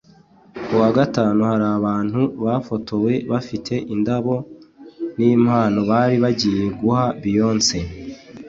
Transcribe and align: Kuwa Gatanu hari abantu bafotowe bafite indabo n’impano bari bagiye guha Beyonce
Kuwa 0.65 0.89
Gatanu 0.97 1.39
hari 1.49 1.65
abantu 1.77 2.21
bafotowe 2.43 3.13
bafite 3.31 3.73
indabo 3.93 4.35
n’impano 5.17 5.79
bari 5.91 6.15
bagiye 6.23 6.63
guha 6.79 7.05
Beyonce 7.21 7.77